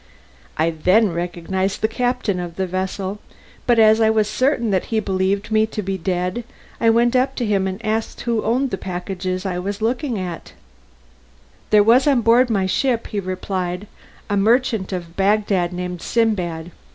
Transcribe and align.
I 0.57 0.71
then 0.71 1.11
recognised 1.13 1.81
the 1.81 1.87
captain 1.87 2.39
of 2.39 2.55
the 2.55 2.65
vessel, 2.65 3.19
but 3.67 3.77
as 3.77 4.01
I 4.01 4.09
was 4.09 4.27
certain 4.27 4.71
that 4.71 4.85
he 4.85 4.99
believed 4.99 5.51
me 5.51 5.67
to 5.67 5.83
be 5.83 5.95
dead, 5.95 6.43
I 6.79 6.89
went 6.89 7.15
up 7.15 7.35
to 7.35 7.45
him 7.45 7.67
and 7.67 7.79
asked 7.85 8.21
who 8.21 8.41
owned 8.41 8.71
the 8.71 8.79
packages 8.79 9.43
that 9.43 9.53
I 9.53 9.59
was 9.59 9.79
looking 9.79 10.17
at. 10.17 10.53
"There 11.69 11.83
was 11.83 12.07
on 12.07 12.21
board 12.21 12.49
my 12.49 12.65
ship," 12.65 13.05
he 13.09 13.19
replied, 13.19 13.85
"a 14.27 14.35
merchant 14.35 14.91
of 14.91 15.15
Bagdad 15.15 15.71
named 15.71 16.01
Sindbad. 16.01 16.71